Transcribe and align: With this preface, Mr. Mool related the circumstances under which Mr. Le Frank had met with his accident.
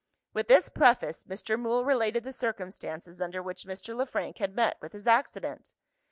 With 0.33 0.47
this 0.47 0.67
preface, 0.67 1.25
Mr. 1.25 1.59
Mool 1.59 1.85
related 1.85 2.23
the 2.23 2.33
circumstances 2.33 3.21
under 3.21 3.43
which 3.43 3.65
Mr. 3.65 3.95
Le 3.95 4.07
Frank 4.07 4.39
had 4.39 4.55
met 4.55 4.77
with 4.81 4.93
his 4.93 5.05
accident. 5.05 5.73